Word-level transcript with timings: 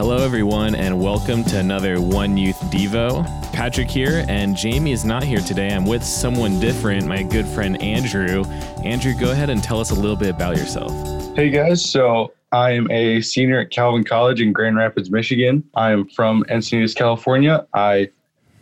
Hello, 0.00 0.16
everyone, 0.16 0.74
and 0.74 0.98
welcome 0.98 1.44
to 1.44 1.58
another 1.58 2.00
One 2.00 2.34
Youth 2.34 2.58
Devo. 2.72 3.22
Patrick 3.52 3.90
here, 3.90 4.24
and 4.28 4.56
Jamie 4.56 4.92
is 4.92 5.04
not 5.04 5.22
here 5.22 5.40
today. 5.40 5.74
I'm 5.74 5.84
with 5.84 6.02
someone 6.02 6.58
different, 6.58 7.06
my 7.06 7.22
good 7.22 7.46
friend 7.46 7.80
Andrew. 7.82 8.44
Andrew, 8.82 9.12
go 9.12 9.30
ahead 9.30 9.50
and 9.50 9.62
tell 9.62 9.78
us 9.78 9.90
a 9.90 9.94
little 9.94 10.16
bit 10.16 10.30
about 10.30 10.56
yourself. 10.56 10.90
Hey 11.36 11.50
guys, 11.50 11.84
so 11.84 12.32
I 12.50 12.70
am 12.70 12.90
a 12.90 13.20
senior 13.20 13.60
at 13.60 13.70
Calvin 13.70 14.02
College 14.02 14.40
in 14.40 14.54
Grand 14.54 14.78
Rapids, 14.78 15.10
Michigan. 15.10 15.62
I 15.74 15.90
am 15.90 16.08
from 16.08 16.44
Encinitas, 16.44 16.96
California. 16.96 17.66
I 17.74 18.08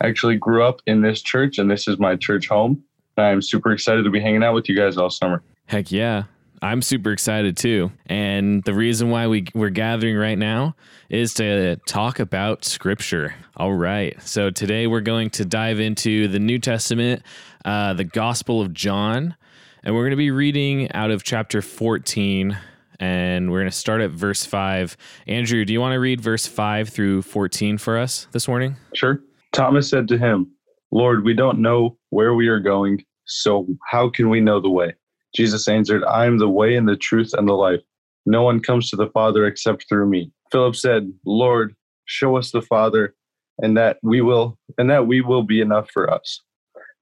actually 0.01 0.35
grew 0.35 0.65
up 0.65 0.81
in 0.87 0.99
this 0.99 1.21
church, 1.21 1.57
and 1.57 1.71
this 1.71 1.87
is 1.87 1.99
my 1.99 2.17
church 2.17 2.49
home. 2.49 2.83
I'm 3.17 3.41
super 3.41 3.71
excited 3.71 4.03
to 4.03 4.09
be 4.09 4.19
hanging 4.19 4.43
out 4.43 4.55
with 4.55 4.67
you 4.67 4.75
guys 4.75 4.97
all 4.97 5.09
summer. 5.09 5.41
Heck 5.67 5.89
yeah. 5.89 6.23
I'm 6.61 6.81
super 6.81 7.11
excited 7.11 7.55
too. 7.55 7.91
And 8.05 8.63
the 8.63 8.73
reason 8.73 9.09
why 9.09 9.27
we, 9.27 9.45
we're 9.53 9.69
gathering 9.69 10.17
right 10.17 10.37
now 10.37 10.75
is 11.09 11.33
to 11.35 11.77
talk 11.87 12.19
about 12.19 12.65
scripture. 12.65 13.35
All 13.55 13.73
right. 13.73 14.21
So 14.21 14.49
today 14.49 14.87
we're 14.87 14.99
going 15.01 15.29
to 15.31 15.45
dive 15.45 15.79
into 15.79 16.27
the 16.27 16.39
New 16.39 16.59
Testament, 16.59 17.23
uh, 17.63 17.93
the 17.93 18.03
Gospel 18.03 18.61
of 18.61 18.73
John, 18.73 19.35
and 19.83 19.95
we're 19.95 20.03
going 20.03 20.11
to 20.11 20.17
be 20.17 20.31
reading 20.31 20.91
out 20.91 21.11
of 21.11 21.23
chapter 21.23 21.61
14. 21.61 22.57
And 23.01 23.49
we're 23.49 23.59
going 23.59 23.71
to 23.71 23.77
start 23.77 24.01
at 24.01 24.11
verse 24.11 24.43
5. 24.43 24.97
Andrew, 25.27 25.63
do 25.63 25.71
you 25.71 25.79
want 25.79 25.93
to 25.93 25.99
read 25.99 26.19
verse 26.19 26.45
5 26.45 26.89
through 26.89 27.21
14 27.21 27.77
for 27.77 27.97
us 27.97 28.27
this 28.33 28.45
morning? 28.49 28.75
Sure. 28.93 29.21
Thomas 29.53 29.89
said 29.89 30.09
to 30.09 30.17
him, 30.17 30.51
Lord, 30.91 31.23
we 31.23 31.33
don't 31.33 31.59
know 31.59 31.97
where 32.09 32.33
we 32.33 32.49
are 32.49 32.59
going, 32.59 33.05
so 33.25 33.67
how 33.89 34.09
can 34.09 34.29
we 34.29 34.41
know 34.41 34.59
the 34.59 34.69
way? 34.69 34.95
Jesus 35.35 35.67
answered, 35.67 36.03
I 36.03 36.25
am 36.25 36.39
the 36.39 36.49
way 36.49 36.75
and 36.75 36.87
the 36.87 36.97
truth 36.97 37.33
and 37.33 37.47
the 37.47 37.53
life. 37.53 37.81
No 38.25 38.43
one 38.43 38.59
comes 38.59 38.89
to 38.89 38.95
the 38.95 39.09
Father 39.09 39.45
except 39.45 39.87
through 39.87 40.07
me. 40.07 40.31
Philip 40.51 40.75
said, 40.75 41.11
Lord, 41.25 41.75
show 42.05 42.37
us 42.37 42.51
the 42.51 42.61
Father, 42.61 43.15
and 43.59 43.77
that 43.77 43.97
we 44.01 44.21
will 44.21 44.57
and 44.77 44.89
that 44.89 45.07
we 45.07 45.21
will 45.21 45.43
be 45.43 45.61
enough 45.61 45.89
for 45.91 46.11
us. 46.11 46.41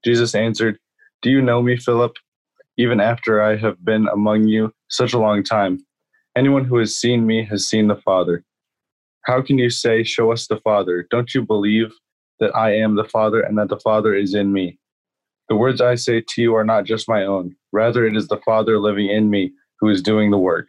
Jesus 0.04 0.34
answered, 0.34 0.78
Do 1.22 1.30
you 1.30 1.40
know 1.40 1.62
me, 1.62 1.76
Philip? 1.76 2.16
Even 2.76 3.00
after 3.00 3.42
I 3.42 3.56
have 3.56 3.84
been 3.84 4.06
among 4.08 4.46
you 4.46 4.72
such 4.88 5.12
a 5.12 5.18
long 5.18 5.42
time, 5.42 5.78
anyone 6.36 6.64
who 6.64 6.78
has 6.78 6.96
seen 6.96 7.26
me 7.26 7.44
has 7.46 7.66
seen 7.66 7.88
the 7.88 7.96
Father. 7.96 8.44
How 9.24 9.42
can 9.42 9.58
you 9.58 9.70
say, 9.70 10.04
Show 10.04 10.32
us 10.32 10.46
the 10.46 10.58
Father? 10.58 11.06
Don't 11.10 11.34
you 11.34 11.42
believe 11.42 11.92
that 12.40 12.54
I 12.54 12.74
am 12.76 12.94
the 12.94 13.04
Father 13.04 13.40
and 13.40 13.58
that 13.58 13.68
the 13.68 13.80
Father 13.80 14.14
is 14.14 14.34
in 14.34 14.52
me? 14.52 14.78
The 15.48 15.56
words 15.56 15.80
I 15.80 15.94
say 15.94 16.20
to 16.20 16.42
you 16.42 16.54
are 16.54 16.64
not 16.64 16.84
just 16.84 17.08
my 17.08 17.24
own. 17.24 17.56
Rather, 17.72 18.06
it 18.06 18.16
is 18.16 18.28
the 18.28 18.40
Father 18.44 18.78
living 18.78 19.08
in 19.08 19.30
me 19.30 19.52
who 19.80 19.88
is 19.88 20.02
doing 20.02 20.30
the 20.30 20.38
work. 20.38 20.66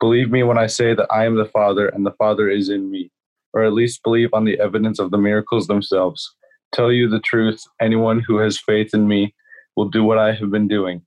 Believe 0.00 0.30
me 0.30 0.42
when 0.42 0.58
I 0.58 0.66
say 0.66 0.94
that 0.94 1.08
I 1.10 1.24
am 1.24 1.36
the 1.36 1.46
Father 1.46 1.88
and 1.88 2.04
the 2.04 2.12
Father 2.12 2.50
is 2.50 2.68
in 2.68 2.90
me, 2.90 3.10
or 3.54 3.64
at 3.64 3.72
least 3.72 4.02
believe 4.02 4.28
on 4.34 4.44
the 4.44 4.60
evidence 4.60 4.98
of 4.98 5.10
the 5.10 5.18
miracles 5.18 5.66
themselves. 5.66 6.34
Tell 6.72 6.92
you 6.92 7.08
the 7.08 7.20
truth, 7.20 7.62
anyone 7.80 8.20
who 8.20 8.36
has 8.38 8.60
faith 8.60 8.92
in 8.92 9.08
me 9.08 9.34
will 9.76 9.88
do 9.88 10.04
what 10.04 10.18
I 10.18 10.32
have 10.34 10.50
been 10.50 10.68
doing. 10.68 11.00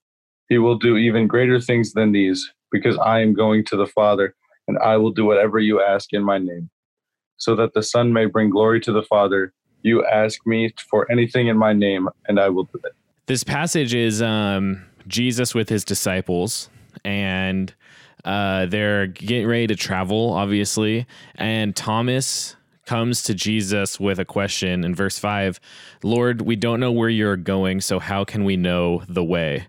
He 0.47 0.57
will 0.57 0.77
do 0.77 0.97
even 0.97 1.27
greater 1.27 1.59
things 1.59 1.93
than 1.93 2.11
these, 2.11 2.51
because 2.71 2.97
I 2.97 3.19
am 3.21 3.35
going 3.35 3.65
to 3.65 3.77
the 3.77 3.85
Father, 3.85 4.33
and 4.67 4.79
I 4.79 4.97
will 4.97 5.11
do 5.11 5.25
whatever 5.25 5.59
you 5.59 5.79
ask 5.79 6.11
in 6.11 6.23
my 6.23 6.39
name, 6.39 6.71
so 7.37 7.55
that 7.55 7.75
the 7.75 7.83
Son 7.83 8.11
may 8.11 8.25
bring 8.25 8.49
glory 8.49 8.79
to 8.81 8.91
the 8.91 9.03
Father. 9.03 9.53
You 9.81 10.05
ask 10.05 10.45
me 10.45 10.73
for 10.89 11.09
anything 11.11 11.47
in 11.47 11.57
my 11.57 11.73
name, 11.73 12.09
and 12.27 12.39
I 12.39 12.49
will 12.49 12.65
do 12.65 12.79
it. 12.83 12.93
This 13.27 13.43
passage 13.43 13.93
is 13.93 14.21
um, 14.21 14.83
Jesus 15.07 15.53
with 15.53 15.69
his 15.69 15.85
disciples, 15.85 16.69
and 17.05 17.73
uh, 18.25 18.65
they're 18.65 19.07
getting 19.07 19.47
ready 19.47 19.67
to 19.67 19.75
travel, 19.75 20.33
obviously. 20.33 21.05
And 21.35 21.75
Thomas 21.75 22.55
comes 22.85 23.21
to 23.21 23.35
Jesus 23.35 23.99
with 23.99 24.19
a 24.19 24.25
question 24.25 24.83
in 24.83 24.95
verse 24.95 25.19
5 25.19 25.59
Lord, 26.03 26.41
we 26.41 26.55
don't 26.55 26.79
know 26.79 26.91
where 26.91 27.09
you're 27.09 27.37
going, 27.37 27.81
so 27.81 27.99
how 27.99 28.23
can 28.23 28.43
we 28.43 28.57
know 28.57 29.03
the 29.07 29.23
way? 29.23 29.67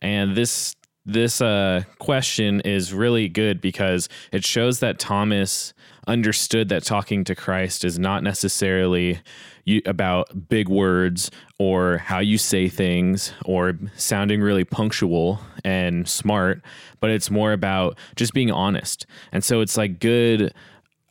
And 0.00 0.34
this 0.36 0.74
this 1.04 1.40
uh, 1.40 1.82
question 1.98 2.60
is 2.60 2.94
really 2.94 3.28
good 3.28 3.60
because 3.60 4.08
it 4.30 4.44
shows 4.44 4.80
that 4.80 4.98
Thomas 4.98 5.74
understood 6.06 6.68
that 6.70 6.84
talking 6.84 7.24
to 7.24 7.34
Christ 7.34 7.84
is 7.84 7.98
not 7.98 8.22
necessarily 8.22 9.20
you, 9.64 9.80
about 9.86 10.48
big 10.48 10.68
words 10.68 11.30
or 11.58 11.98
how 11.98 12.18
you 12.18 12.38
say 12.38 12.68
things 12.68 13.32
or 13.44 13.78
sounding 13.96 14.40
really 14.40 14.64
punctual 14.64 15.40
and 15.64 16.08
smart, 16.08 16.62
but 17.00 17.10
it's 17.10 17.30
more 17.30 17.52
about 17.52 17.96
just 18.16 18.32
being 18.32 18.50
honest. 18.50 19.06
And 19.30 19.44
so 19.44 19.60
it's 19.60 19.76
like 19.76 20.00
good 20.00 20.52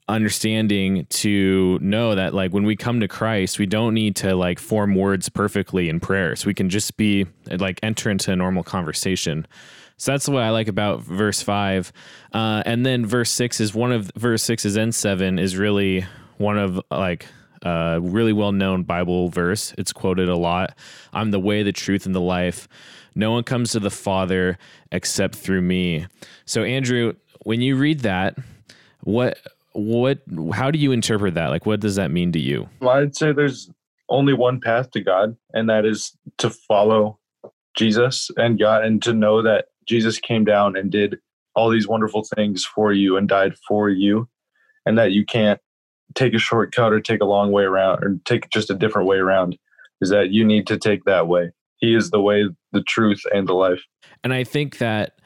understanding 0.09 1.05
to 1.09 1.79
know 1.81 2.15
that 2.15 2.33
like 2.33 2.51
when 2.51 2.65
we 2.65 2.75
come 2.75 2.99
to 2.99 3.07
Christ, 3.07 3.59
we 3.59 3.65
don't 3.65 3.93
need 3.93 4.15
to 4.17 4.35
like 4.35 4.59
form 4.59 4.95
words 4.95 5.29
perfectly 5.29 5.87
in 5.87 5.99
prayer. 6.01 6.35
So 6.35 6.47
we 6.47 6.53
can 6.53 6.69
just 6.69 6.97
be 6.97 7.25
like 7.49 7.79
enter 7.81 8.09
into 8.09 8.31
a 8.31 8.35
normal 8.35 8.63
conversation. 8.63 9.47
So 10.01 10.13
that's 10.13 10.27
what 10.27 10.41
I 10.41 10.49
like 10.49 10.67
about 10.67 11.01
verse 11.03 11.43
five. 11.43 11.93
Uh, 12.33 12.63
and 12.65 12.83
then 12.83 13.05
verse 13.05 13.29
six 13.29 13.59
is 13.59 13.75
one 13.75 13.91
of 13.91 14.09
verse 14.15 14.41
six 14.41 14.65
is 14.65 14.75
and 14.75 14.95
seven 14.95 15.37
is 15.37 15.55
really 15.55 16.07
one 16.37 16.57
of 16.57 16.81
like 16.89 17.27
a 17.61 17.99
really 18.01 18.33
well 18.33 18.51
known 18.51 18.81
Bible 18.81 19.29
verse. 19.29 19.75
It's 19.77 19.93
quoted 19.93 20.27
a 20.27 20.35
lot. 20.35 20.75
I'm 21.13 21.29
the 21.29 21.39
way, 21.39 21.61
the 21.61 21.71
truth, 21.71 22.07
and 22.07 22.15
the 22.15 22.19
life. 22.19 22.67
No 23.13 23.29
one 23.29 23.43
comes 23.43 23.73
to 23.73 23.79
the 23.79 23.91
Father 23.91 24.57
except 24.91 25.35
through 25.35 25.61
me. 25.61 26.07
So, 26.45 26.63
Andrew, 26.63 27.13
when 27.43 27.61
you 27.61 27.75
read 27.75 27.99
that, 27.99 28.39
what, 29.01 29.37
what, 29.73 30.21
how 30.51 30.71
do 30.71 30.79
you 30.79 30.93
interpret 30.93 31.35
that? 31.35 31.49
Like, 31.49 31.67
what 31.67 31.79
does 31.79 31.97
that 31.97 32.09
mean 32.09 32.31
to 32.31 32.39
you? 32.39 32.67
Well, 32.79 32.89
I'd 32.89 33.15
say 33.15 33.33
there's 33.33 33.69
only 34.09 34.33
one 34.33 34.61
path 34.61 34.89
to 34.91 35.01
God, 35.01 35.37
and 35.53 35.69
that 35.69 35.85
is 35.85 36.17
to 36.39 36.49
follow 36.49 37.19
Jesus 37.77 38.31
and 38.35 38.57
God, 38.57 38.83
and 38.83 38.99
to 39.03 39.13
know 39.13 39.43
that 39.43 39.65
Jesus 39.87 40.19
came 40.19 40.45
down 40.45 40.75
and 40.75 40.91
did 40.91 41.17
all 41.55 41.69
these 41.69 41.87
wonderful 41.87 42.23
things 42.35 42.65
for 42.65 42.93
you 42.93 43.17
and 43.17 43.27
died 43.27 43.55
for 43.67 43.89
you, 43.89 44.27
and 44.85 44.97
that 44.97 45.11
you 45.11 45.25
can't 45.25 45.59
take 46.15 46.33
a 46.33 46.39
shortcut 46.39 46.93
or 46.93 46.99
take 46.99 47.21
a 47.21 47.25
long 47.25 47.51
way 47.51 47.63
around 47.63 48.03
or 48.03 48.19
take 48.25 48.49
just 48.49 48.69
a 48.69 48.75
different 48.75 49.07
way 49.07 49.17
around 49.17 49.57
is 50.01 50.09
that 50.09 50.31
you 50.31 50.45
need 50.45 50.67
to 50.67 50.77
take 50.77 51.03
that 51.05 51.27
way. 51.27 51.51
He 51.77 51.95
is 51.95 52.11
the 52.11 52.21
way, 52.21 52.45
the 52.71 52.83
truth, 52.83 53.21
and 53.33 53.47
the 53.47 53.53
life. 53.53 53.81
And 54.23 54.33
I 54.33 54.43
think 54.43 54.77
that 54.79 55.19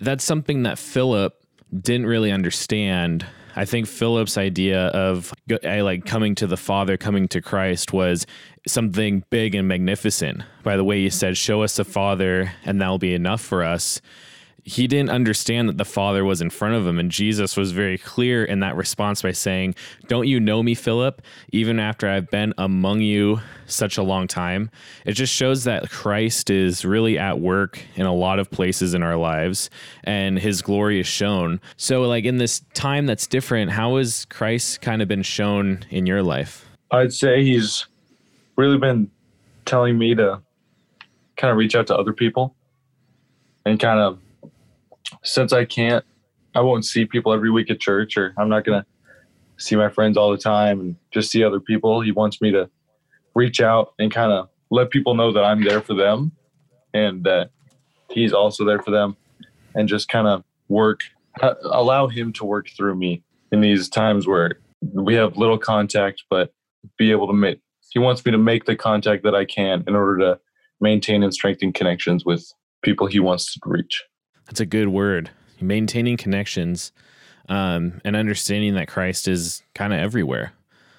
that's 0.00 0.24
something 0.24 0.64
that 0.64 0.78
Philip 0.78 1.34
didn't 1.72 2.06
really 2.06 2.30
understand. 2.30 3.26
I 3.54 3.64
think 3.64 3.86
Philip's 3.86 4.38
idea 4.38 4.86
of 4.88 5.32
eh, 5.62 5.82
like 5.82 6.06
coming 6.06 6.34
to 6.36 6.46
the 6.46 6.56
Father, 6.56 6.96
coming 6.96 7.28
to 7.28 7.40
Christ 7.40 7.92
was 7.92 8.26
something 8.66 9.24
big 9.30 9.54
and 9.54 9.68
magnificent. 9.68 10.42
By 10.62 10.76
the 10.76 10.84
way, 10.84 11.00
he 11.00 11.10
said, 11.10 11.36
Show 11.36 11.62
us 11.62 11.76
the 11.76 11.84
Father, 11.84 12.52
and 12.64 12.80
that'll 12.80 12.98
be 12.98 13.14
enough 13.14 13.40
for 13.40 13.62
us 13.62 14.00
he 14.64 14.86
didn't 14.86 15.10
understand 15.10 15.68
that 15.68 15.76
the 15.76 15.84
Father 15.84 16.24
was 16.24 16.40
in 16.40 16.48
front 16.48 16.74
of 16.74 16.86
him. 16.86 16.98
And 16.98 17.10
Jesus 17.10 17.56
was 17.56 17.72
very 17.72 17.98
clear 17.98 18.44
in 18.44 18.60
that 18.60 18.76
response 18.76 19.22
by 19.22 19.32
saying, 19.32 19.74
Don't 20.06 20.28
you 20.28 20.38
know 20.38 20.62
me, 20.62 20.74
Philip, 20.74 21.20
even 21.52 21.80
after 21.80 22.08
I've 22.08 22.30
been 22.30 22.54
among 22.56 23.00
you 23.00 23.40
such 23.66 23.98
a 23.98 24.02
long 24.02 24.28
time? 24.28 24.70
It 25.04 25.12
just 25.12 25.32
shows 25.32 25.64
that 25.64 25.90
Christ 25.90 26.48
is 26.48 26.84
really 26.84 27.18
at 27.18 27.40
work 27.40 27.80
in 27.96 28.06
a 28.06 28.14
lot 28.14 28.38
of 28.38 28.50
places 28.50 28.94
in 28.94 29.02
our 29.02 29.16
lives 29.16 29.68
and 30.04 30.38
his 30.38 30.62
glory 30.62 31.00
is 31.00 31.06
shown. 31.06 31.60
So, 31.76 32.02
like 32.02 32.24
in 32.24 32.38
this 32.38 32.60
time 32.74 33.06
that's 33.06 33.26
different, 33.26 33.72
how 33.72 33.96
has 33.96 34.26
Christ 34.26 34.80
kind 34.80 35.02
of 35.02 35.08
been 35.08 35.22
shown 35.22 35.84
in 35.90 36.06
your 36.06 36.22
life? 36.22 36.68
I'd 36.92 37.12
say 37.12 37.42
he's 37.42 37.86
really 38.56 38.78
been 38.78 39.10
telling 39.64 39.98
me 39.98 40.14
to 40.14 40.40
kind 41.36 41.50
of 41.50 41.56
reach 41.56 41.74
out 41.74 41.88
to 41.88 41.96
other 41.96 42.12
people 42.12 42.54
and 43.64 43.80
kind 43.80 43.98
of 43.98 44.18
since 45.22 45.52
I 45.52 45.64
can't, 45.64 46.04
I 46.54 46.60
won't 46.60 46.84
see 46.84 47.04
people 47.04 47.32
every 47.32 47.50
week 47.50 47.70
at 47.70 47.80
church, 47.80 48.16
or 48.16 48.34
I'm 48.36 48.48
not 48.48 48.64
gonna 48.64 48.86
see 49.58 49.76
my 49.76 49.88
friends 49.88 50.16
all 50.16 50.30
the 50.30 50.38
time 50.38 50.80
and 50.80 50.96
just 51.12 51.30
see 51.30 51.44
other 51.44 51.60
people. 51.60 52.00
He 52.00 52.12
wants 52.12 52.40
me 52.40 52.50
to 52.50 52.68
reach 53.34 53.60
out 53.60 53.94
and 53.98 54.12
kind 54.12 54.32
of 54.32 54.48
let 54.70 54.90
people 54.90 55.14
know 55.14 55.32
that 55.32 55.44
I'm 55.44 55.62
there 55.64 55.80
for 55.80 55.94
them, 55.94 56.32
and 56.94 57.24
that 57.24 57.50
he's 58.10 58.32
also 58.32 58.64
there 58.64 58.80
for 58.80 58.90
them, 58.90 59.16
and 59.74 59.88
just 59.88 60.08
kind 60.08 60.26
of 60.26 60.44
work, 60.68 61.00
allow 61.40 62.08
him 62.08 62.32
to 62.34 62.44
work 62.44 62.68
through 62.76 62.94
me 62.94 63.22
in 63.50 63.60
these 63.60 63.88
times 63.88 64.26
where 64.26 64.58
we 64.80 65.14
have 65.14 65.36
little 65.36 65.58
contact, 65.58 66.24
but 66.28 66.52
be 66.98 67.10
able 67.10 67.26
to 67.26 67.32
make. 67.32 67.60
He 67.90 67.98
wants 67.98 68.24
me 68.24 68.32
to 68.32 68.38
make 68.38 68.64
the 68.64 68.74
contact 68.74 69.22
that 69.24 69.34
I 69.34 69.44
can 69.44 69.84
in 69.86 69.94
order 69.94 70.18
to 70.18 70.40
maintain 70.80 71.22
and 71.22 71.32
strengthen 71.32 71.72
connections 71.72 72.24
with 72.24 72.50
people 72.82 73.06
he 73.06 73.20
wants 73.20 73.52
to 73.52 73.60
reach. 73.64 74.02
That's 74.46 74.60
a 74.60 74.66
good 74.66 74.88
word. 74.88 75.30
Maintaining 75.60 76.16
connections 76.16 76.92
um, 77.48 78.00
and 78.04 78.16
understanding 78.16 78.74
that 78.74 78.88
Christ 78.88 79.28
is 79.28 79.62
kind 79.74 79.92
of 79.92 80.00
everywhere. 80.00 80.52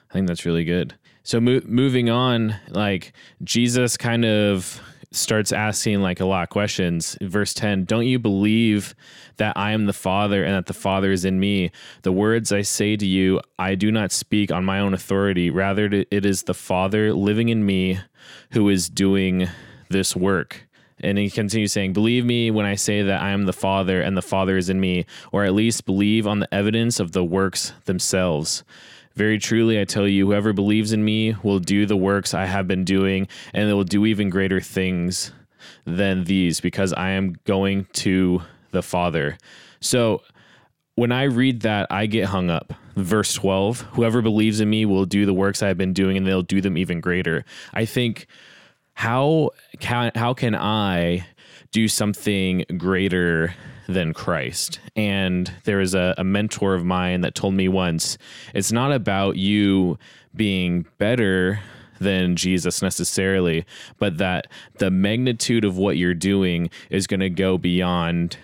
I 0.10 0.13
think 0.13 0.28
that's 0.28 0.45
really 0.45 0.63
good. 0.63 0.94
So 1.24 1.40
mo- 1.40 1.62
moving 1.66 2.10
on, 2.10 2.56
like 2.69 3.13
Jesus 3.44 3.98
kind 3.98 4.25
of 4.25 4.81
starts 5.12 5.51
asking 5.51 6.01
like 6.01 6.19
a 6.19 6.25
lot 6.25 6.44
of 6.44 6.50
questions. 6.50 7.18
Verse 7.22 7.54
10 7.54 7.86
Don't 7.86 8.06
you 8.06 8.19
believe 8.19 8.94
that 9.38 9.56
I 9.56 9.72
am 9.72 9.86
the 9.86 9.94
Father 9.94 10.44
and 10.44 10.56
that 10.56 10.66
the 10.66 10.74
Father 10.74 11.12
is 11.12 11.24
in 11.24 11.39
me? 11.39 11.72
The 12.01 12.12
words 12.12 12.51
I 12.51 12.62
say 12.62 12.98
to 12.98 13.06
you, 13.06 13.39
I 13.57 13.75
do 13.75 13.92
not 13.92 14.12
speak 14.12 14.51
on 14.51 14.66
my 14.66 14.80
own 14.80 14.94
authority. 14.94 15.50
Rather, 15.50 15.86
it 15.86 16.25
is 16.25 16.44
the 16.44 16.54
Father 16.54 17.13
living 17.13 17.50
in 17.50 17.66
me 17.66 18.00
who 18.51 18.69
is 18.69 18.89
doing 18.89 19.48
this 19.89 20.16
work. 20.16 20.68
And 21.04 21.18
he 21.18 21.30
continues 21.30 21.74
saying, 21.74 21.94
Believe 21.94 22.26
me 22.26 22.50
when 22.50 22.66
I 22.66 22.76
say 22.76 23.04
that 23.04 23.22
I 23.22 23.30
am 23.30 23.46
the 23.46 23.54
Father 23.54 24.02
and 24.02 24.16
the 24.18 24.22
Father 24.22 24.58
is 24.58 24.70
in 24.70 24.80
me, 24.80 25.06
or 25.32 25.44
at 25.44 25.54
least 25.54 25.86
believe 25.86 26.26
on 26.26 26.40
the 26.40 26.54
evidence 26.54 27.00
of 27.00 27.12
the 27.12 27.24
works 27.24 27.74
themselves. 27.86 28.64
Very 29.16 29.38
truly, 29.38 29.80
I 29.80 29.84
tell 29.84 30.08
you, 30.08 30.26
whoever 30.26 30.54
believes 30.54 30.92
in 30.92 31.06
me 31.06 31.36
will 31.44 31.60
do 31.60 31.86
the 31.86 31.98
works 31.98 32.34
I 32.34 32.46
have 32.46 32.68
been 32.68 32.84
doing, 32.84 33.28
and 33.54 33.70
they 33.70 33.74
will 33.74 33.84
do 33.84 34.06
even 34.06 34.30
greater 34.30 34.60
things 34.60 35.32
than 35.86 36.24
these, 36.24 36.60
because 36.60 36.94
I 36.94 37.10
am 37.10 37.36
going 37.46 37.86
to 37.94 38.42
the 38.72 38.82
Father. 38.82 39.38
So 39.82 40.24
when 40.96 41.12
I 41.12 41.24
read 41.24 41.62
that, 41.62 41.88
I 41.92 42.06
get 42.06 42.26
hung 42.26 42.50
up. 42.50 42.74
Verse 42.96 43.34
12 43.34 43.82
Whoever 43.94 44.22
believes 44.22 44.60
in 44.60 44.70
me 44.70 44.86
will 44.86 45.06
do 45.06 45.26
the 45.26 45.34
works 45.34 45.62
I 45.62 45.68
have 45.68 45.78
been 45.78 45.94
doing, 45.94 46.18
and 46.18 46.26
they'll 46.26 46.42
do 46.42 46.62
them 46.62 46.78
even 46.78 47.00
greater. 47.00 47.46
I 47.74 47.86
think, 47.86 48.28
how 48.94 49.51
can, 49.80 50.12
how 50.16 50.34
can 50.34 50.56
I 50.56 51.25
do 51.72 51.88
something 51.88 52.66
greater 52.78 53.54
than 53.88 54.13
Christ. 54.13 54.80
And 54.95 55.51
there 55.66 55.78
was 55.78 55.94
a, 55.94 56.16
a 56.18 56.24
mentor 56.24 56.74
of 56.74 56.86
mine 56.86 57.22
that 57.22 57.36
told 57.36 57.54
me 57.54 57.68
once 57.68 58.18
it's 58.54 58.72
not 58.72 58.92
about 58.92 59.36
you 59.36 59.98
being 60.36 60.86
better 60.98 61.60
than 62.00 62.36
Jesus 62.36 62.81
necessarily, 62.81 63.66
but 63.98 64.18
that 64.18 64.48
the 64.80 64.92
magnitude 64.92 65.66
of 65.66 65.78
what 65.78 65.98
you're 65.98 66.13
doing 66.13 66.69
is 66.89 67.07
going 67.07 67.19
to 67.19 67.30
go 67.30 67.57
beyond 67.57 68.38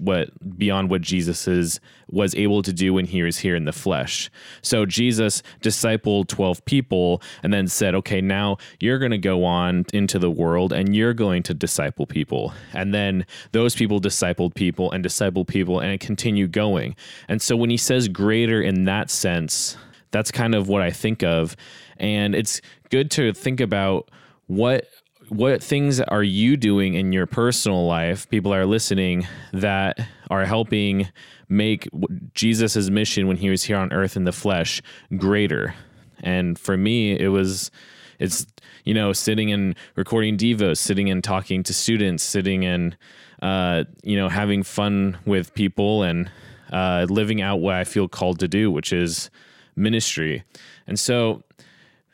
what 0.00 0.30
beyond 0.58 0.90
what 0.90 1.02
Jesus 1.02 1.46
is 1.46 1.80
was 2.10 2.34
able 2.34 2.62
to 2.62 2.72
do 2.72 2.94
when 2.94 3.06
he 3.06 3.22
was 3.22 3.38
here 3.38 3.56
in 3.56 3.64
the 3.64 3.72
flesh. 3.72 4.30
So 4.60 4.84
Jesus 4.84 5.42
discipled 5.62 6.28
12 6.28 6.64
people 6.64 7.22
and 7.42 7.52
then 7.52 7.68
said, 7.68 7.94
"Okay, 7.94 8.20
now 8.20 8.58
you're 8.80 8.98
going 8.98 9.12
to 9.12 9.18
go 9.18 9.44
on 9.44 9.86
into 9.92 10.18
the 10.18 10.30
world 10.30 10.72
and 10.72 10.94
you're 10.94 11.14
going 11.14 11.42
to 11.44 11.54
disciple 11.54 12.06
people." 12.06 12.52
And 12.72 12.92
then 12.94 13.24
those 13.52 13.74
people 13.74 14.00
discipled 14.00 14.54
people 14.54 14.90
and 14.92 15.04
discipled 15.04 15.46
people 15.46 15.80
and 15.80 15.90
it 15.90 16.00
continued 16.00 16.52
going. 16.52 16.96
And 17.28 17.40
so 17.40 17.56
when 17.56 17.70
he 17.70 17.76
says 17.76 18.08
greater 18.08 18.60
in 18.60 18.84
that 18.84 19.10
sense, 19.10 19.76
that's 20.10 20.30
kind 20.30 20.54
of 20.54 20.68
what 20.68 20.82
I 20.82 20.90
think 20.90 21.22
of. 21.22 21.56
And 21.96 22.34
it's 22.34 22.60
good 22.90 23.10
to 23.12 23.32
think 23.32 23.60
about 23.60 24.10
what 24.46 24.86
what 25.28 25.62
things 25.62 26.00
are 26.00 26.22
you 26.22 26.56
doing 26.56 26.94
in 26.94 27.12
your 27.12 27.26
personal 27.26 27.86
life 27.86 28.28
people 28.28 28.52
are 28.52 28.66
listening 28.66 29.26
that 29.52 29.98
are 30.30 30.44
helping 30.44 31.08
make 31.48 31.88
jesus' 32.34 32.90
mission 32.90 33.26
when 33.26 33.36
he 33.36 33.50
was 33.50 33.64
here 33.64 33.76
on 33.76 33.92
earth 33.92 34.16
in 34.16 34.24
the 34.24 34.32
flesh 34.32 34.82
greater. 35.16 35.74
And 36.22 36.58
for 36.58 36.76
me 36.76 37.18
it 37.18 37.28
was 37.28 37.70
it's 38.18 38.46
you 38.84 38.94
know 38.94 39.12
sitting 39.12 39.52
and 39.52 39.76
recording 39.96 40.36
devos 40.36 40.78
sitting 40.78 41.10
and 41.10 41.22
talking 41.22 41.62
to 41.64 41.74
students 41.74 42.22
sitting 42.22 42.64
and 42.64 42.96
uh, 43.42 43.84
you 44.02 44.16
know 44.16 44.28
having 44.28 44.62
fun 44.62 45.18
with 45.26 45.52
people 45.54 46.02
and 46.02 46.30
uh, 46.72 47.06
living 47.10 47.42
out 47.42 47.56
what 47.56 47.74
i 47.74 47.84
feel 47.84 48.08
called 48.08 48.38
to 48.38 48.48
do 48.48 48.70
which 48.70 48.92
is 48.92 49.30
ministry. 49.74 50.44
And 50.86 50.98
so 50.98 51.42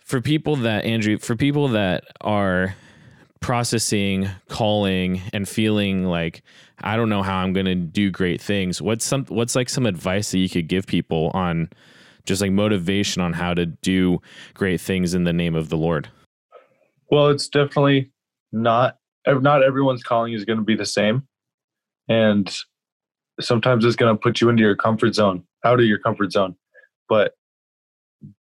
for 0.04 0.20
people 0.20 0.56
that 0.56 0.84
andrew 0.84 1.18
for 1.18 1.36
people 1.36 1.68
that 1.68 2.04
are 2.20 2.74
processing 3.40 4.28
calling 4.48 5.20
and 5.32 5.48
feeling 5.48 6.04
like 6.04 6.42
I 6.80 6.96
don't 6.96 7.08
know 7.08 7.22
how 7.22 7.38
I'm 7.38 7.52
going 7.52 7.66
to 7.66 7.74
do 7.74 8.10
great 8.10 8.40
things. 8.40 8.80
What's 8.80 9.04
some 9.04 9.24
what's 9.26 9.56
like 9.56 9.68
some 9.68 9.86
advice 9.86 10.30
that 10.30 10.38
you 10.38 10.48
could 10.48 10.68
give 10.68 10.86
people 10.86 11.30
on 11.34 11.70
just 12.24 12.40
like 12.40 12.52
motivation 12.52 13.22
on 13.22 13.32
how 13.32 13.54
to 13.54 13.66
do 13.66 14.20
great 14.54 14.80
things 14.80 15.14
in 15.14 15.24
the 15.24 15.32
name 15.32 15.54
of 15.54 15.68
the 15.68 15.76
Lord? 15.76 16.08
Well, 17.10 17.28
it's 17.28 17.48
definitely 17.48 18.12
not 18.52 18.96
not 19.26 19.62
everyone's 19.62 20.02
calling 20.02 20.32
is 20.32 20.44
going 20.44 20.58
to 20.58 20.64
be 20.64 20.76
the 20.76 20.86
same. 20.86 21.26
And 22.08 22.54
sometimes 23.40 23.84
it's 23.84 23.96
going 23.96 24.14
to 24.14 24.20
put 24.20 24.40
you 24.40 24.48
into 24.48 24.62
your 24.62 24.76
comfort 24.76 25.14
zone, 25.14 25.44
out 25.64 25.80
of 25.80 25.86
your 25.86 25.98
comfort 25.98 26.32
zone. 26.32 26.56
But 27.08 27.32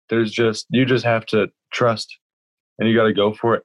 there's 0.09 0.31
just 0.31 0.67
you 0.69 0.85
just 0.85 1.05
have 1.05 1.25
to 1.27 1.47
trust 1.71 2.17
and 2.79 2.87
you 2.87 2.95
got 2.95 3.03
to 3.03 3.13
go 3.13 3.33
for 3.33 3.55
it 3.55 3.63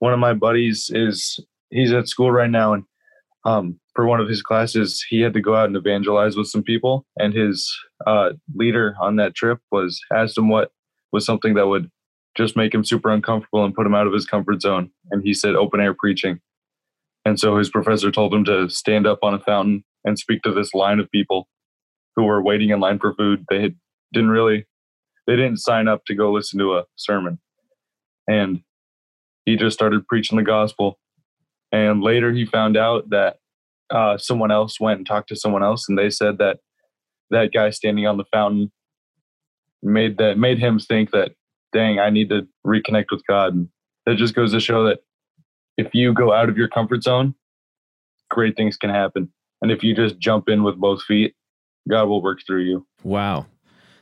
one 0.00 0.12
of 0.12 0.18
my 0.18 0.34
buddies 0.34 0.90
is 0.92 1.40
he's 1.70 1.92
at 1.92 2.08
school 2.08 2.30
right 2.30 2.50
now 2.50 2.74
and 2.74 2.84
um, 3.46 3.80
for 3.94 4.06
one 4.06 4.20
of 4.20 4.28
his 4.28 4.42
classes 4.42 5.02
he 5.08 5.20
had 5.20 5.32
to 5.32 5.40
go 5.40 5.56
out 5.56 5.66
and 5.66 5.76
evangelize 5.76 6.36
with 6.36 6.48
some 6.48 6.62
people 6.62 7.06
and 7.16 7.32
his 7.32 7.72
uh, 8.06 8.30
leader 8.54 8.94
on 9.00 9.16
that 9.16 9.34
trip 9.34 9.60
was 9.70 9.98
asked 10.14 10.36
him 10.36 10.48
what 10.50 10.72
was 11.12 11.24
something 11.24 11.54
that 11.54 11.68
would 11.68 11.90
just 12.36 12.56
make 12.56 12.74
him 12.74 12.84
super 12.84 13.10
uncomfortable 13.10 13.64
and 13.64 13.74
put 13.74 13.86
him 13.86 13.94
out 13.94 14.06
of 14.06 14.12
his 14.12 14.26
comfort 14.26 14.62
zone. 14.62 14.90
And 15.10 15.22
he 15.22 15.34
said 15.34 15.54
open 15.54 15.80
air 15.80 15.94
preaching. 15.94 16.40
And 17.24 17.38
so 17.38 17.56
his 17.56 17.70
professor 17.70 18.10
told 18.10 18.32
him 18.32 18.44
to 18.44 18.68
stand 18.70 19.06
up 19.06 19.18
on 19.22 19.34
a 19.34 19.40
fountain 19.40 19.84
and 20.04 20.18
speak 20.18 20.42
to 20.42 20.52
this 20.52 20.72
line 20.72 21.00
of 21.00 21.10
people 21.10 21.48
who 22.16 22.24
were 22.24 22.42
waiting 22.42 22.70
in 22.70 22.80
line 22.80 22.98
for 22.98 23.14
food. 23.14 23.44
They 23.50 23.62
had, 23.62 23.74
didn't 24.12 24.30
really 24.30 24.66
they 25.26 25.36
didn't 25.36 25.58
sign 25.58 25.86
up 25.86 26.04
to 26.06 26.14
go 26.14 26.32
listen 26.32 26.58
to 26.58 26.78
a 26.78 26.84
sermon. 26.96 27.38
And 28.26 28.62
he 29.44 29.56
just 29.56 29.74
started 29.74 30.06
preaching 30.06 30.38
the 30.38 30.44
gospel. 30.44 30.98
And 31.72 32.02
later 32.02 32.32
he 32.32 32.44
found 32.46 32.76
out 32.76 33.10
that 33.10 33.36
uh, 33.90 34.18
someone 34.18 34.50
else 34.50 34.80
went 34.80 34.98
and 34.98 35.06
talked 35.06 35.28
to 35.28 35.36
someone 35.36 35.62
else, 35.62 35.88
and 35.88 35.98
they 35.98 36.10
said 36.10 36.38
that 36.38 36.58
that 37.30 37.52
guy 37.52 37.70
standing 37.70 38.06
on 38.06 38.16
the 38.16 38.24
fountain 38.32 38.70
made 39.82 40.18
that 40.18 40.38
made 40.38 40.58
him 40.58 40.78
think 40.78 41.10
that, 41.12 41.32
dang, 41.72 41.98
I 41.98 42.10
need 42.10 42.28
to 42.30 42.46
reconnect 42.66 43.06
with 43.10 43.22
God. 43.28 43.54
And 43.54 43.68
that 44.06 44.16
just 44.16 44.34
goes 44.34 44.52
to 44.52 44.60
show 44.60 44.84
that 44.84 45.00
if 45.76 45.94
you 45.94 46.12
go 46.12 46.32
out 46.32 46.48
of 46.48 46.56
your 46.56 46.68
comfort 46.68 47.02
zone, 47.02 47.34
great 48.30 48.56
things 48.56 48.76
can 48.76 48.90
happen. 48.90 49.32
And 49.62 49.70
if 49.70 49.82
you 49.82 49.94
just 49.94 50.18
jump 50.18 50.48
in 50.48 50.62
with 50.62 50.76
both 50.76 51.02
feet, 51.02 51.34
God 51.88 52.06
will 52.06 52.22
work 52.22 52.40
through 52.46 52.62
you. 52.62 52.86
Wow. 53.02 53.46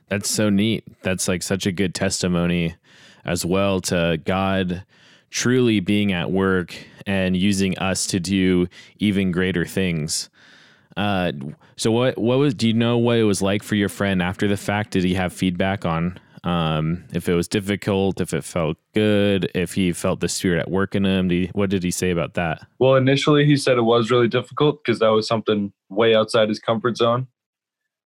That's 0.08 0.30
so 0.30 0.50
neat. 0.50 0.84
That's 1.02 1.28
like 1.28 1.42
such 1.42 1.66
a 1.66 1.72
good 1.72 1.94
testimony 1.94 2.76
as 3.24 3.44
well 3.44 3.80
to 3.82 4.18
God 4.24 4.84
truly 5.30 5.80
being 5.80 6.12
at 6.12 6.30
work 6.30 6.74
and 7.06 7.36
using 7.36 7.76
us 7.78 8.06
to 8.08 8.20
do 8.20 8.68
even 8.98 9.32
greater 9.32 9.64
things. 9.64 10.30
Uh, 10.96 11.32
so 11.76 11.92
what 11.92 12.18
what 12.18 12.38
was 12.38 12.54
do 12.54 12.66
you 12.66 12.74
know 12.74 12.98
what 12.98 13.18
it 13.18 13.24
was 13.24 13.40
like 13.40 13.62
for 13.62 13.76
your 13.76 13.88
friend 13.88 14.20
after 14.20 14.48
the 14.48 14.56
fact? 14.56 14.92
Did 14.92 15.04
he 15.04 15.14
have 15.14 15.32
feedback 15.32 15.86
on 15.86 16.18
um, 16.44 17.04
if 17.12 17.28
it 17.28 17.34
was 17.34 17.46
difficult, 17.48 18.20
if 18.20 18.32
it 18.32 18.42
felt 18.42 18.76
good, 18.94 19.50
if 19.54 19.74
he 19.74 19.92
felt 19.92 20.20
the 20.20 20.28
spirit 20.28 20.60
at 20.60 20.70
work 20.70 20.94
in 20.94 21.04
him? 21.04 21.28
Did 21.28 21.34
he, 21.34 21.46
what 21.52 21.70
did 21.70 21.82
he 21.82 21.90
say 21.90 22.10
about 22.10 22.34
that? 22.34 22.66
Well, 22.78 22.96
initially 22.96 23.44
he 23.44 23.56
said 23.56 23.78
it 23.78 23.82
was 23.82 24.10
really 24.10 24.28
difficult 24.28 24.82
because 24.82 24.98
that 24.98 25.08
was 25.08 25.26
something 25.26 25.72
way 25.88 26.14
outside 26.14 26.48
his 26.48 26.58
comfort 26.58 26.96
zone. 26.96 27.28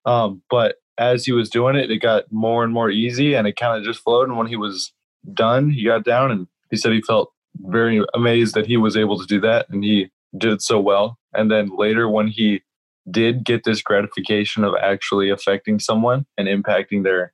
Um, 0.06 0.42
but 0.48 0.76
as 0.96 1.26
he 1.26 1.32
was 1.32 1.50
doing 1.50 1.76
it, 1.76 1.90
it 1.90 1.98
got 1.98 2.30
more 2.32 2.64
and 2.64 2.72
more 2.72 2.90
easy, 2.90 3.34
and 3.34 3.46
it 3.46 3.56
kind 3.56 3.78
of 3.78 3.84
just 3.84 4.02
flowed. 4.02 4.28
And 4.28 4.38
when 4.38 4.46
he 4.46 4.56
was 4.56 4.92
done, 5.32 5.70
he 5.70 5.84
got 5.84 6.04
down 6.04 6.30
and 6.30 6.46
he 6.70 6.76
said 6.76 6.92
he 6.92 7.02
felt 7.02 7.32
very 7.56 8.04
amazed 8.14 8.54
that 8.54 8.66
he 8.66 8.76
was 8.76 8.96
able 8.96 9.18
to 9.18 9.26
do 9.26 9.40
that 9.40 9.66
and 9.70 9.82
he 9.82 10.10
did 10.36 10.52
it 10.52 10.62
so 10.62 10.78
well. 10.78 11.18
And 11.34 11.50
then 11.50 11.70
later, 11.76 12.08
when 12.08 12.28
he 12.28 12.62
did 13.10 13.44
get 13.44 13.64
this 13.64 13.82
gratification 13.82 14.64
of 14.64 14.74
actually 14.80 15.30
affecting 15.30 15.78
someone 15.78 16.26
and 16.36 16.48
impacting 16.48 17.04
their 17.04 17.32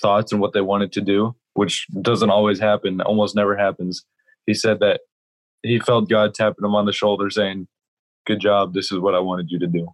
thoughts 0.00 0.32
and 0.32 0.40
what 0.40 0.52
they 0.52 0.60
wanted 0.60 0.92
to 0.92 1.00
do, 1.00 1.34
which 1.54 1.86
doesn't 2.00 2.30
always 2.30 2.60
happen, 2.60 3.00
almost 3.00 3.34
never 3.34 3.56
happens, 3.56 4.04
he 4.46 4.54
said 4.54 4.80
that 4.80 5.00
he 5.62 5.78
felt 5.78 6.08
God 6.08 6.34
tapping 6.34 6.64
him 6.64 6.74
on 6.74 6.86
the 6.86 6.92
shoulder 6.92 7.30
saying, 7.30 7.68
Good 8.24 8.40
job. 8.40 8.72
This 8.72 8.92
is 8.92 9.00
what 9.00 9.16
I 9.16 9.18
wanted 9.18 9.50
you 9.50 9.58
to 9.58 9.66
do. 9.66 9.88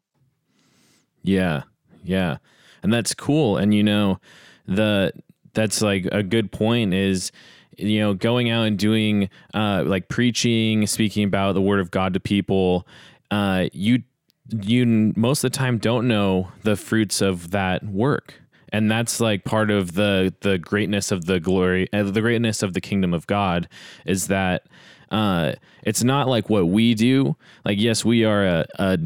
Yeah. 1.23 1.63
Yeah. 2.05 2.39
And 2.83 2.93
that's 2.93 3.15
cool. 3.15 3.57
And 3.57 3.75
you 3.75 3.83
know, 3.83 4.21
the 4.67 5.13
that's 5.55 5.81
like 5.81 6.07
a 6.13 6.23
good 6.23 6.53
point 6.53 6.93
is 6.93 7.33
you 7.79 8.01
know, 8.01 8.15
going 8.15 8.51
out 8.51 8.67
and 8.67 8.79
doing 8.79 9.31
uh, 9.55 9.85
like 9.87 10.09
preaching, 10.09 10.87
speaking 10.87 11.25
about 11.25 11.53
the 11.53 11.63
word 11.63 11.81
of 11.81 11.91
God 11.91 12.15
to 12.15 12.21
people, 12.21 12.87
uh, 13.31 13.69
you 13.73 14.03
you 14.51 15.13
most 15.17 15.45
of 15.45 15.53
the 15.53 15.57
time 15.57 15.79
don't 15.79 16.09
know 16.09 16.51
the 16.63 16.77
fruits 16.77 17.21
of 17.21 17.51
that 17.51 17.85
work. 17.85 18.35
And 18.71 18.91
that's 18.91 19.21
like 19.21 19.45
part 19.45 19.71
of 19.71 19.95
the 19.95 20.35
the 20.41 20.59
greatness 20.59 21.11
of 21.11 21.25
the 21.25 21.41
glory 21.41 21.89
uh, 21.93 22.03
the 22.03 22.21
greatness 22.21 22.63
of 22.63 22.75
the 22.75 22.83
kingdom 22.83 23.15
of 23.15 23.27
god 23.27 23.67
is 24.05 24.27
that 24.27 24.67
uh, 25.11 25.53
it's 25.85 26.05
not 26.05 26.29
like 26.29 26.51
what 26.51 26.69
we 26.69 26.95
do. 26.95 27.35
Like 27.65 27.79
yes 27.79 28.05
we 28.05 28.25
are 28.25 28.45
a, 28.45 28.67
a 28.79 28.99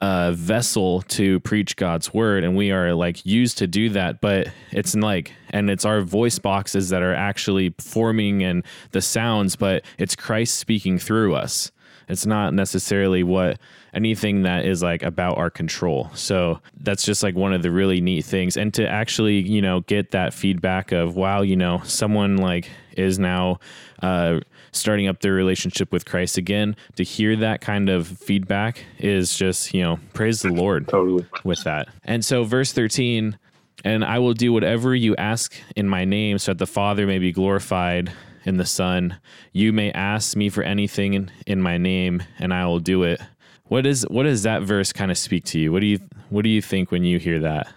a 0.00 0.32
vessel 0.32 1.02
to 1.02 1.40
preach 1.40 1.76
God's 1.76 2.12
word 2.12 2.44
and 2.44 2.56
we 2.56 2.70
are 2.70 2.94
like 2.94 3.24
used 3.24 3.58
to 3.58 3.66
do 3.66 3.88
that 3.90 4.20
but 4.20 4.48
it's 4.70 4.94
like 4.94 5.32
and 5.50 5.70
it's 5.70 5.84
our 5.84 6.00
voice 6.02 6.38
boxes 6.38 6.90
that 6.90 7.02
are 7.02 7.14
actually 7.14 7.74
forming 7.78 8.42
and 8.42 8.64
the 8.90 9.00
sounds 9.00 9.56
but 9.56 9.84
it's 9.98 10.16
Christ 10.16 10.58
speaking 10.58 10.98
through 10.98 11.34
us 11.34 11.70
it's 12.08 12.26
not 12.26 12.52
necessarily 12.52 13.22
what 13.22 13.58
anything 13.94 14.42
that 14.42 14.66
is 14.66 14.82
like 14.82 15.02
about 15.02 15.38
our 15.38 15.50
control. 15.50 16.10
So 16.14 16.60
that's 16.80 17.04
just 17.04 17.22
like 17.22 17.34
one 17.34 17.52
of 17.52 17.62
the 17.62 17.70
really 17.70 18.00
neat 18.00 18.24
things. 18.24 18.56
And 18.56 18.74
to 18.74 18.86
actually, 18.86 19.38
you 19.40 19.62
know, 19.62 19.80
get 19.80 20.10
that 20.10 20.34
feedback 20.34 20.92
of, 20.92 21.16
wow, 21.16 21.42
you 21.42 21.56
know, 21.56 21.80
someone 21.84 22.36
like 22.36 22.68
is 22.96 23.18
now 23.18 23.60
uh, 24.02 24.40
starting 24.74 25.06
up 25.06 25.20
their 25.20 25.32
relationship 25.32 25.92
with 25.92 26.04
Christ 26.04 26.36
again, 26.36 26.76
to 26.96 27.04
hear 27.04 27.36
that 27.36 27.60
kind 27.60 27.88
of 27.88 28.06
feedback 28.06 28.84
is 28.98 29.36
just, 29.36 29.72
you 29.72 29.82
know, 29.82 29.98
praise 30.12 30.42
the 30.42 30.52
Lord 30.52 30.88
Totally. 30.88 31.26
with 31.44 31.64
that. 31.64 31.88
And 32.04 32.24
so, 32.24 32.44
verse 32.44 32.72
13, 32.72 33.38
and 33.84 34.04
I 34.04 34.18
will 34.18 34.34
do 34.34 34.52
whatever 34.52 34.94
you 34.94 35.14
ask 35.16 35.54
in 35.76 35.88
my 35.88 36.04
name 36.04 36.38
so 36.38 36.52
that 36.52 36.58
the 36.58 36.66
Father 36.66 37.06
may 37.06 37.18
be 37.18 37.32
glorified 37.32 38.12
in 38.44 38.56
the 38.56 38.66
Son. 38.66 39.18
You 39.52 39.72
may 39.72 39.92
ask 39.92 40.36
me 40.36 40.48
for 40.48 40.62
anything 40.62 41.14
in, 41.14 41.30
in 41.46 41.62
my 41.62 41.78
name, 41.78 42.22
and 42.38 42.52
I 42.52 42.66
will 42.66 42.80
do 42.80 43.02
it. 43.02 43.20
What 43.64 43.86
is 43.86 44.02
what 44.08 44.24
does 44.24 44.42
that 44.42 44.62
verse 44.62 44.92
kind 44.92 45.10
of 45.10 45.18
speak 45.18 45.44
to 45.46 45.58
you? 45.58 45.72
What 45.72 45.80
do 45.80 45.86
you 45.86 45.98
what 46.28 46.42
do 46.42 46.50
you 46.50 46.60
think 46.60 46.90
when 46.90 47.04
you 47.04 47.18
hear 47.18 47.40
that? 47.40 47.72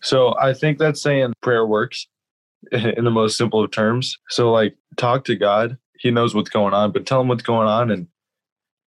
So 0.00 0.36
I 0.38 0.54
think 0.54 0.78
that's 0.78 1.02
saying 1.02 1.32
prayer 1.40 1.66
works 1.66 2.06
in 2.72 3.04
the 3.04 3.10
most 3.10 3.36
simple 3.36 3.62
of 3.62 3.70
terms. 3.70 4.18
So 4.28 4.52
like 4.52 4.76
talk 4.96 5.24
to 5.24 5.36
God. 5.36 5.78
He 5.98 6.10
knows 6.10 6.34
what's 6.34 6.50
going 6.50 6.74
on, 6.74 6.92
but 6.92 7.06
tell 7.06 7.20
him 7.20 7.28
what's 7.28 7.42
going 7.42 7.68
on 7.68 7.90
and 7.90 8.08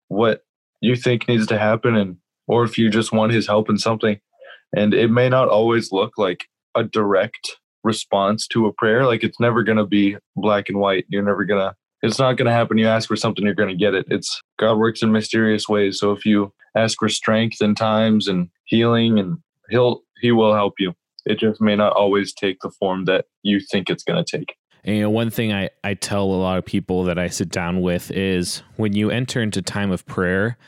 what 0.09 0.45
you 0.81 0.97
think 0.97 1.29
needs 1.29 1.47
to 1.49 1.59
happen 1.59 1.97
and 1.97 2.17
or 2.47 2.65
if 2.65 2.77
you 2.77 2.91
just 2.91 3.13
want 3.13 3.33
his 3.33 3.47
help 3.47 3.71
in 3.71 3.79
something. 3.79 4.21
And 4.77 4.93
it 4.93 5.11
may 5.11 5.29
not 5.29 5.49
always 5.49 5.93
look 5.93 6.19
like 6.19 6.45
a 6.75 6.85
direct 6.85 7.57
response 7.83 8.47
to 8.49 8.67
a 8.67 8.73
prayer. 8.73 9.07
Like 9.07 9.23
it's 9.23 9.41
never 9.41 9.63
to 9.77 9.87
be 9.87 10.17
black 10.37 10.69
and 10.69 10.79
white. 10.79 11.07
You're 11.09 11.23
never 11.23 11.45
to 11.61 11.75
it's 12.05 12.19
not 12.19 12.37
to 12.49 12.53
happen. 12.53 12.77
You 12.77 12.87
ask 12.87 13.09
for 13.09 13.17
something, 13.17 13.45
you're 13.45 13.55
to 13.71 13.75
get 13.75 13.95
it. 13.95 14.07
It's 14.11 14.43
God 14.59 14.77
works 14.77 15.03
in 15.03 15.11
mysterious 15.11 15.69
ways. 15.69 15.99
So 15.99 16.13
if 16.13 16.27
you 16.27 16.53
ask 16.77 16.99
for 16.99 17.09
strength 17.09 17.63
and 17.63 17.75
times 17.77 18.29
and 18.29 18.51
healing, 18.67 19.19
and 19.19 19.39
He'll 19.71 20.03
He 20.21 20.31
will 20.31 20.55
help 20.55 20.75
you. 20.79 20.93
It 21.25 21.39
just 21.39 21.63
may 21.63 21.77
not 21.77 21.95
always 21.95 22.35
take 22.35 22.59
the 22.61 22.71
form 22.79 23.07
that 23.07 23.25
you 23.43 23.59
think 23.59 23.89
it's 23.89 24.05
to 24.23 24.39
take. 24.39 24.55
And, 24.85 24.97
you 24.97 25.03
know, 25.03 25.11
one 25.11 25.31
thing 25.31 25.53
I, 25.53 25.71
I 25.83 25.95
tell 25.95 26.25
a 26.25 26.35
lot 26.35 26.59
of 26.59 26.65
people 26.65 27.05
that 27.05 27.19
I 27.19 27.29
sit 27.29 27.49
down 27.49 27.81
with 27.81 28.11
is 28.11 28.63
when 28.77 28.93
you 28.93 29.11
enter 29.11 29.41
into 29.41 29.63
time 29.63 29.91
of 29.91 30.05
prayer, 30.07 30.59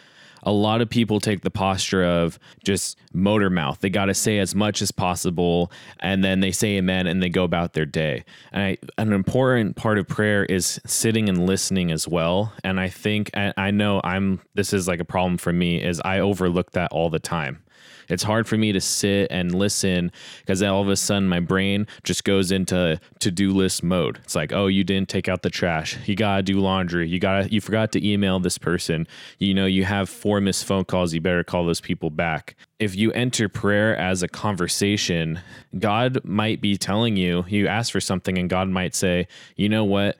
a 0.42 0.52
lot 0.52 0.80
of 0.80 0.88
people 0.88 1.18
take 1.18 1.40
the 1.40 1.50
posture 1.50 2.04
of 2.04 2.38
just 2.64 2.96
motor 3.12 3.50
mouth. 3.50 3.80
They 3.80 3.90
got 3.90 4.04
to 4.04 4.14
say 4.14 4.38
as 4.38 4.54
much 4.54 4.80
as 4.80 4.92
possible, 4.92 5.72
and 5.98 6.22
then 6.22 6.38
they 6.38 6.52
say 6.52 6.76
amen 6.76 7.08
and 7.08 7.20
they 7.20 7.28
go 7.28 7.42
about 7.42 7.72
their 7.72 7.84
day. 7.84 8.24
And 8.52 8.62
I, 8.62 8.78
an 8.96 9.12
important 9.12 9.74
part 9.74 9.98
of 9.98 10.06
prayer 10.06 10.44
is 10.44 10.80
sitting 10.86 11.28
and 11.28 11.46
listening 11.46 11.90
as 11.90 12.06
well. 12.06 12.52
And 12.62 12.78
I 12.78 12.88
think, 12.88 13.32
I 13.34 13.72
know 13.72 14.00
I'm, 14.04 14.40
this 14.54 14.72
is 14.72 14.86
like 14.86 15.00
a 15.00 15.04
problem 15.04 15.36
for 15.36 15.52
me, 15.52 15.82
is 15.82 16.00
I 16.04 16.20
overlook 16.20 16.70
that 16.72 16.92
all 16.92 17.10
the 17.10 17.18
time. 17.18 17.64
It's 18.08 18.22
hard 18.22 18.46
for 18.46 18.56
me 18.56 18.72
to 18.72 18.80
sit 18.80 19.28
and 19.30 19.54
listen 19.54 20.12
because 20.40 20.62
all 20.62 20.82
of 20.82 20.88
a 20.88 20.96
sudden 20.96 21.28
my 21.28 21.40
brain 21.40 21.86
just 22.04 22.24
goes 22.24 22.50
into 22.50 23.00
to 23.20 23.30
do 23.30 23.52
list 23.52 23.82
mode. 23.82 24.18
It's 24.24 24.34
like, 24.34 24.52
oh, 24.52 24.66
you 24.66 24.84
didn't 24.84 25.08
take 25.08 25.28
out 25.28 25.42
the 25.42 25.50
trash. 25.50 25.96
You 26.06 26.16
gotta 26.16 26.42
do 26.42 26.60
laundry. 26.60 27.08
You 27.08 27.18
gotta 27.18 27.48
you 27.50 27.60
forgot 27.60 27.92
to 27.92 28.06
email 28.06 28.40
this 28.40 28.58
person. 28.58 29.06
You 29.38 29.54
know, 29.54 29.66
you 29.66 29.84
have 29.84 30.08
four 30.08 30.40
missed 30.40 30.64
phone 30.64 30.84
calls. 30.84 31.12
You 31.12 31.20
better 31.20 31.44
call 31.44 31.64
those 31.66 31.80
people 31.80 32.10
back. 32.10 32.56
If 32.78 32.94
you 32.94 33.10
enter 33.12 33.48
prayer 33.48 33.96
as 33.96 34.22
a 34.22 34.28
conversation, 34.28 35.40
God 35.78 36.24
might 36.24 36.60
be 36.60 36.76
telling 36.76 37.16
you, 37.16 37.44
you 37.48 37.66
ask 37.68 37.90
for 37.90 38.00
something, 38.00 38.36
and 38.36 38.50
God 38.50 38.68
might 38.68 38.94
say, 38.94 39.28
you 39.56 39.68
know 39.68 39.84
what? 39.84 40.16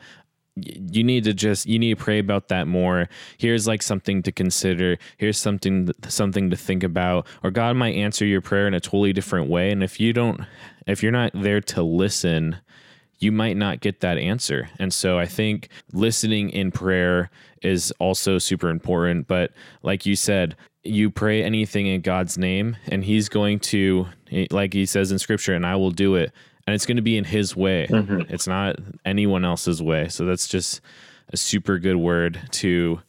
You 0.57 1.05
need 1.05 1.25
to 1.25 1.35
just 1.35 1.67
you 1.67 1.79
need 1.79 1.99
to 1.99 2.05
pray 2.05 2.19
about 2.19 2.49
that 2.49 2.67
more. 2.67 3.09
Here's 3.37 3.67
like 3.67 3.83
something 3.83 4.23
to 4.23 4.33
consider. 4.33 4.99
Here's 5.19 5.39
something 5.39 5.91
something 6.09 6.51
to 6.51 6.57
think 6.57 6.83
about. 6.83 7.27
Or 7.43 7.51
god 7.51 7.77
might 7.77 7.95
answer 7.95 8.25
your 8.25 8.41
prayer 8.41 8.67
in 8.67 8.75
a 8.75 8.81
totally 8.81 9.13
different 9.13 9.51
way. 9.51 9.71
And 9.71 9.83
if 9.83 10.01
you 10.01 10.13
don't 10.13 10.41
if 10.87 11.03
you're 11.03 11.13
not 11.13 11.33
there 11.35 11.61
to 11.61 11.83
listen 11.83 12.59
you 13.19 13.33
might 13.33 13.57
not 13.57 13.81
get 13.81 14.01
that 14.01 14.19
answer. 14.19 14.69
And 14.79 14.93
so 14.93 15.19
i 15.19 15.27
think 15.27 15.69
listening 15.93 16.51
in 16.51 16.71
prayer 16.71 17.31
is 17.63 17.93
also 17.99 18.39
super 18.39 18.71
important. 18.71 19.27
But 19.27 19.53
like 19.83 20.07
you 20.07 20.17
said 20.17 20.57
you 20.83 21.11
pray 21.11 21.43
anything 21.43 21.87
in 21.87 22.01
god's 22.01 22.39
name 22.39 22.77
and 22.87 23.05
he's 23.05 23.29
going 23.29 23.59
to 23.59 24.07
like 24.51 24.73
he 24.73 24.87
says 24.87 25.11
in 25.11 25.19
scripture 25.19 25.53
and 25.53 25.67
i 25.67 25.75
will 25.75 25.91
do 25.91 26.15
it 26.15 26.33
and 26.67 26.75
it's 26.75 26.87
going 26.87 26.97
to 26.97 27.03
be 27.03 27.17
in 27.17 27.25
his 27.25 27.55
way. 27.55 27.87
Mm-hmm. 27.89 28.33
It's 28.33 28.47
not 28.47 28.77
anyone 29.05 29.45
else's 29.45 29.83
way. 29.83 30.09
So 30.09 30.25
that's 30.25 30.49
just 30.49 30.81
a 31.33 31.37
super 31.37 31.79
good 31.79 31.97
word 31.97 32.41
to 32.53 33.01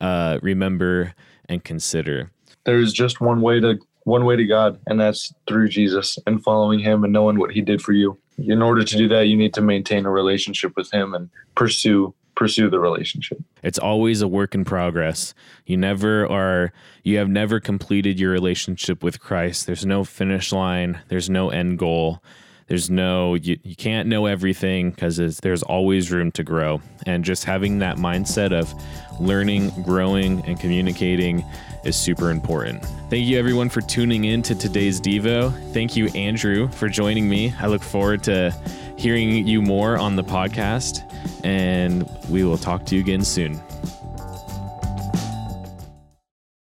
uh, 0.00 0.38
remember 0.42 1.14
and 1.48 1.62
consider. 1.62 2.30
There's 2.64 2.92
just 2.92 3.20
one 3.20 3.40
way 3.40 3.60
to 3.60 3.78
one 4.04 4.24
way 4.24 4.36
to 4.36 4.44
God, 4.44 4.78
and 4.86 5.00
that's 5.00 5.34
through 5.48 5.68
Jesus 5.68 6.16
and 6.26 6.42
following 6.42 6.78
Him 6.78 7.02
and 7.02 7.12
knowing 7.12 7.38
what 7.38 7.50
He 7.50 7.60
did 7.60 7.82
for 7.82 7.92
you. 7.92 8.18
In 8.38 8.62
order 8.62 8.84
to 8.84 8.96
do 8.96 9.08
that, 9.08 9.26
you 9.26 9.36
need 9.36 9.54
to 9.54 9.62
maintain 9.62 10.04
a 10.06 10.10
relationship 10.10 10.76
with 10.76 10.92
Him 10.92 11.14
and 11.14 11.30
pursue 11.54 12.14
pursue 12.34 12.68
the 12.68 12.78
relationship. 12.78 13.38
It's 13.62 13.78
always 13.78 14.20
a 14.20 14.28
work 14.28 14.54
in 14.54 14.64
progress. 14.64 15.32
You 15.64 15.76
never 15.76 16.30
are 16.30 16.72
you 17.02 17.18
have 17.18 17.28
never 17.28 17.60
completed 17.60 18.20
your 18.20 18.30
relationship 18.30 19.02
with 19.02 19.20
Christ. 19.20 19.66
There's 19.66 19.86
no 19.86 20.04
finish 20.04 20.52
line, 20.52 21.00
there's 21.08 21.30
no 21.30 21.50
end 21.50 21.78
goal 21.78 22.22
there's 22.66 22.90
no 22.90 23.34
you, 23.34 23.58
you 23.62 23.76
can't 23.76 24.08
know 24.08 24.26
everything 24.26 24.90
because 24.90 25.16
there's 25.38 25.62
always 25.62 26.10
room 26.10 26.32
to 26.32 26.42
grow. 26.42 26.80
And 27.06 27.24
just 27.24 27.44
having 27.44 27.78
that 27.78 27.96
mindset 27.96 28.52
of 28.52 28.72
learning 29.20 29.70
growing 29.82 30.44
and 30.46 30.58
communicating 30.58 31.44
is 31.84 31.96
super 31.96 32.30
important. 32.30 32.84
Thank 33.10 33.26
you 33.26 33.38
everyone 33.38 33.68
for 33.68 33.80
tuning 33.80 34.24
in 34.24 34.42
to 34.42 34.54
today's 34.54 35.00
devo. 35.00 35.52
Thank 35.72 35.96
you 35.96 36.08
andrew 36.08 36.68
for 36.68 36.88
joining 36.88 37.28
me. 37.28 37.54
I 37.60 37.68
look 37.68 37.82
forward 37.82 38.24
to 38.24 38.54
hearing 38.96 39.46
you 39.46 39.62
more 39.62 39.98
on 39.98 40.16
the 40.16 40.24
podcast 40.24 41.02
and 41.44 42.08
we 42.28 42.44
will 42.44 42.58
talk 42.58 42.84
to 42.86 42.94
you 42.96 43.00
again 43.00 43.22
soon 43.22 43.60